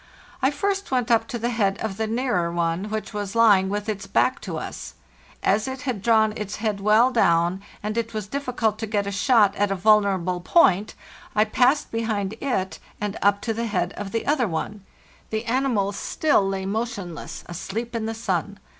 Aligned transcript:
I 0.41 0.49
first 0.49 0.89
went 0.89 1.11
up 1.11 1.27
to 1.27 1.37
the 1.37 1.51
head 1.51 1.77
of 1.77 1.97
the 1.97 2.07
nearer 2.07 2.51
one, 2.51 2.85
which 2.89 3.13
was 3.13 3.35
lying 3.35 3.69
with 3.69 3.87
its 3.87 4.07
back 4.07 4.41
to 4.41 4.57
us. 4.57 4.95
As 5.43 5.67
it 5.67 5.81
had 5.81 6.01
drawn 6.01 6.31
its 6.35 6.57
eet 6.57 6.57
a 6.57 6.57
shot 6.57 6.57
at 6.57 6.67
head 6.69 6.79
well 6.79 7.11
down, 7.11 7.61
and 7.83 7.95
it 7.95 8.11
was 8.11 8.25
difficult 8.25 8.79
to 8.79 8.87
¢ 8.87 9.71
a 9.71 9.75
vulnerable 9.75 10.39
point, 10.41 10.95
I 11.35 11.45
passed 11.45 11.91
behind 11.91 12.33
it, 12.41 12.79
and 12.99 13.15
up 13.21 13.41
to 13.41 13.53
the 13.53 13.67
head 13.67 13.93
of 13.93 14.11
the 14.11 14.25
other 14.25 14.47
one. 14.47 14.83
The 15.29 15.45
animals 15.45 15.97
still 15.97 16.47
lay 16.47 16.65
motionless, 16.65 17.43
asleep 17.47 17.93
in 17.95 18.07
the 18.07 18.15
sun. 18.15 18.59